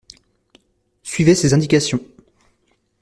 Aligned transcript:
Suivez 1.03 1.35
ses 1.35 1.53
indications. 1.53 2.03